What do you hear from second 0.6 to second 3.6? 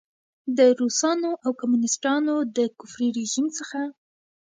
روسانو او کمونیسټانو د کفري رژیم